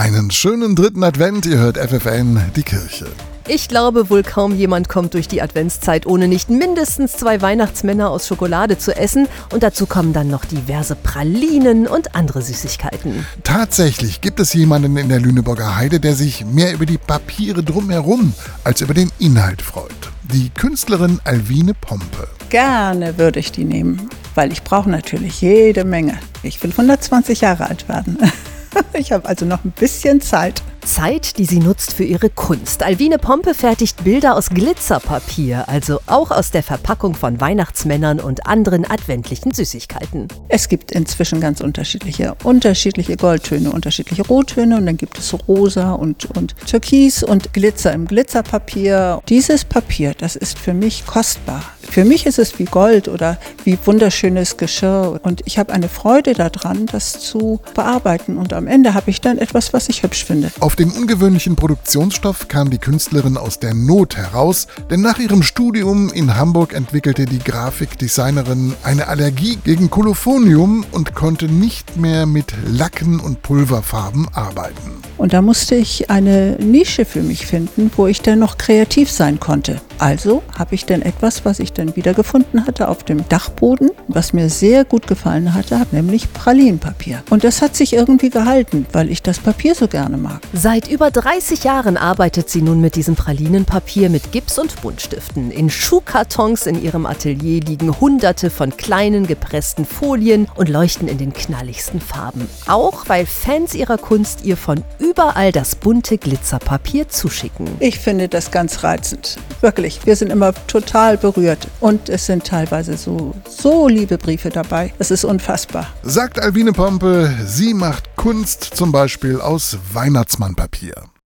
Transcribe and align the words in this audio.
Einen 0.00 0.30
schönen 0.30 0.76
dritten 0.76 1.04
Advent, 1.04 1.44
ihr 1.44 1.58
hört 1.58 1.76
FFN, 1.76 2.40
die 2.56 2.62
Kirche. 2.62 3.04
Ich 3.46 3.68
glaube, 3.68 4.08
wohl 4.08 4.22
kaum 4.22 4.56
jemand 4.56 4.88
kommt 4.88 5.12
durch 5.12 5.28
die 5.28 5.42
Adventszeit, 5.42 6.06
ohne 6.06 6.26
nicht 6.26 6.48
mindestens 6.48 7.12
zwei 7.12 7.42
Weihnachtsmänner 7.42 8.08
aus 8.08 8.26
Schokolade 8.26 8.78
zu 8.78 8.96
essen. 8.96 9.28
Und 9.52 9.62
dazu 9.62 9.84
kommen 9.84 10.14
dann 10.14 10.30
noch 10.30 10.46
diverse 10.46 10.96
Pralinen 10.96 11.86
und 11.86 12.14
andere 12.14 12.40
Süßigkeiten. 12.40 13.26
Tatsächlich 13.44 14.22
gibt 14.22 14.40
es 14.40 14.54
jemanden 14.54 14.96
in 14.96 15.10
der 15.10 15.20
Lüneburger 15.20 15.76
Heide, 15.76 16.00
der 16.00 16.14
sich 16.14 16.46
mehr 16.46 16.72
über 16.72 16.86
die 16.86 16.96
Papiere 16.96 17.62
drumherum 17.62 18.32
als 18.64 18.80
über 18.80 18.94
den 18.94 19.12
Inhalt 19.18 19.60
freut. 19.60 19.92
Die 20.32 20.48
Künstlerin 20.48 21.20
Alvine 21.24 21.74
Pompe. 21.74 22.26
Gerne 22.48 23.18
würde 23.18 23.38
ich 23.38 23.52
die 23.52 23.64
nehmen, 23.64 24.08
weil 24.34 24.50
ich 24.50 24.62
brauche 24.62 24.88
natürlich 24.88 25.42
jede 25.42 25.84
Menge. 25.84 26.18
Ich 26.42 26.62
will 26.62 26.70
120 26.70 27.42
Jahre 27.42 27.68
alt 27.68 27.86
werden. 27.86 28.16
Ich 28.94 29.12
habe 29.12 29.28
also 29.28 29.44
noch 29.46 29.64
ein 29.64 29.72
bisschen 29.72 30.20
Zeit. 30.20 30.62
Zeit, 30.80 31.38
die 31.38 31.44
sie 31.44 31.58
nutzt 31.58 31.92
für 31.92 32.04
ihre 32.04 32.30
Kunst. 32.30 32.82
Alvine 32.82 33.18
Pompe 33.18 33.54
fertigt 33.54 34.04
Bilder 34.04 34.36
aus 34.36 34.50
Glitzerpapier, 34.50 35.68
also 35.68 36.00
auch 36.06 36.30
aus 36.30 36.50
der 36.50 36.62
Verpackung 36.62 37.14
von 37.14 37.40
Weihnachtsmännern 37.40 38.20
und 38.20 38.46
anderen 38.46 38.88
adventlichen 38.90 39.52
Süßigkeiten. 39.52 40.28
Es 40.48 40.68
gibt 40.68 40.92
inzwischen 40.92 41.40
ganz 41.40 41.60
unterschiedliche, 41.60 42.34
unterschiedliche 42.44 43.16
Goldtöne, 43.16 43.70
unterschiedliche 43.70 44.26
Rottöne 44.26 44.76
und 44.76 44.86
dann 44.86 44.96
gibt 44.96 45.18
es 45.18 45.34
rosa 45.48 45.92
und, 45.92 46.24
und 46.36 46.54
Türkis 46.66 47.22
und 47.22 47.52
Glitzer 47.52 47.92
im 47.92 48.06
Glitzerpapier. 48.06 49.20
Dieses 49.28 49.64
Papier, 49.64 50.14
das 50.16 50.36
ist 50.36 50.58
für 50.58 50.74
mich 50.74 51.06
kostbar. 51.06 51.62
Für 51.90 52.04
mich 52.04 52.24
ist 52.26 52.38
es 52.38 52.58
wie 52.58 52.66
Gold 52.66 53.08
oder 53.08 53.36
wie 53.64 53.76
wunderschönes 53.84 54.56
Geschirr 54.56 55.18
und 55.24 55.42
ich 55.44 55.58
habe 55.58 55.72
eine 55.72 55.88
Freude 55.88 56.34
daran, 56.34 56.86
das 56.86 57.18
zu 57.18 57.60
bearbeiten 57.74 58.36
und 58.36 58.52
am 58.52 58.68
Ende 58.68 58.94
habe 58.94 59.10
ich 59.10 59.20
dann 59.20 59.38
etwas, 59.38 59.72
was 59.72 59.88
ich 59.88 60.04
hübsch 60.04 60.24
finde. 60.24 60.52
Auf 60.60 60.69
den 60.74 60.90
ungewöhnlichen 60.90 61.56
Produktionsstoff 61.56 62.48
kam 62.48 62.70
die 62.70 62.78
Künstlerin 62.78 63.36
aus 63.36 63.58
der 63.58 63.74
Not 63.74 64.16
heraus, 64.16 64.66
denn 64.90 65.00
nach 65.00 65.18
ihrem 65.18 65.42
Studium 65.42 66.10
in 66.10 66.36
Hamburg 66.36 66.74
entwickelte 66.74 67.24
die 67.24 67.38
Grafikdesignerin 67.38 68.74
eine 68.82 69.08
Allergie 69.08 69.56
gegen 69.64 69.90
Kolophonium 69.90 70.84
und 70.92 71.14
konnte 71.14 71.46
nicht 71.46 71.96
mehr 71.96 72.26
mit 72.26 72.52
Lacken 72.66 73.20
und 73.20 73.42
Pulverfarben 73.42 74.28
arbeiten. 74.32 74.92
Und 75.16 75.32
da 75.32 75.42
musste 75.42 75.74
ich 75.74 76.10
eine 76.10 76.56
Nische 76.60 77.04
für 77.04 77.22
mich 77.22 77.46
finden, 77.46 77.90
wo 77.96 78.06
ich 78.06 78.22
dann 78.22 78.38
noch 78.38 78.58
kreativ 78.58 79.10
sein 79.10 79.40
konnte. 79.40 79.80
Also 80.00 80.42
habe 80.58 80.74
ich 80.74 80.86
dann 80.86 81.02
etwas, 81.02 81.44
was 81.44 81.58
ich 81.58 81.74
dann 81.74 81.94
wiedergefunden 81.94 82.66
hatte 82.66 82.88
auf 82.88 83.04
dem 83.04 83.28
Dachboden, 83.28 83.90
was 84.08 84.32
mir 84.32 84.48
sehr 84.48 84.86
gut 84.86 85.06
gefallen 85.06 85.52
hatte, 85.52 85.86
nämlich 85.92 86.32
Pralinenpapier. 86.32 87.22
Und 87.28 87.44
das 87.44 87.60
hat 87.60 87.76
sich 87.76 87.92
irgendwie 87.92 88.30
gehalten, 88.30 88.86
weil 88.92 89.10
ich 89.10 89.22
das 89.22 89.38
Papier 89.38 89.74
so 89.74 89.88
gerne 89.88 90.16
mag. 90.16 90.40
Seit 90.54 90.88
über 90.88 91.10
30 91.10 91.64
Jahren 91.64 91.98
arbeitet 91.98 92.48
sie 92.48 92.62
nun 92.62 92.80
mit 92.80 92.96
diesem 92.96 93.14
Pralinenpapier 93.14 94.08
mit 94.08 94.32
Gips 94.32 94.58
und 94.58 94.80
Buntstiften. 94.80 95.50
In 95.50 95.68
Schuhkartons 95.68 96.66
in 96.66 96.82
ihrem 96.82 97.04
Atelier 97.04 97.60
liegen 97.60 98.00
hunderte 98.00 98.48
von 98.48 98.74
kleinen 98.78 99.26
gepressten 99.26 99.84
Folien 99.84 100.48
und 100.56 100.70
leuchten 100.70 101.08
in 101.08 101.18
den 101.18 101.34
knalligsten 101.34 102.00
Farben. 102.00 102.48
Auch 102.66 103.04
weil 103.08 103.26
Fans 103.26 103.74
ihrer 103.74 103.98
Kunst 103.98 104.46
ihr 104.46 104.56
von 104.56 104.82
überall 104.98 105.52
das 105.52 105.74
bunte 105.74 106.16
Glitzerpapier 106.16 107.10
zuschicken. 107.10 107.68
Ich 107.80 107.98
finde 107.98 108.28
das 108.28 108.50
ganz 108.50 108.82
reizend. 108.82 109.36
Wirklich 109.60 109.89
wirklich, 109.90 110.06
wir 110.06 110.16
sind 110.16 110.30
immer 110.30 110.52
total 110.66 111.16
berührt. 111.16 111.68
Und 111.80 112.08
es 112.08 112.26
sind 112.26 112.44
teilweise 112.44 112.96
so, 112.96 113.34
so 113.48 113.88
liebe 113.88 114.18
Briefe 114.18 114.50
dabei. 114.50 114.92
Es 114.98 115.10
ist 115.10 115.24
unfassbar. 115.24 115.86
Sagt 116.02 116.40
Alvine 116.40 116.72
Pompe, 116.72 117.32
sie 117.44 117.74
macht 117.74 118.16
Kunst 118.16 118.64
zum 118.64 118.92
Beispiel 118.92 119.40
aus 119.40 119.78
Weihnachtsmannpapier. 119.92 121.10